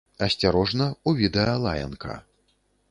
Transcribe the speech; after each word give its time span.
Асцярожна, 0.27 0.87
у 1.11 1.15
відэа 1.21 1.53
лаянка! 1.67 2.21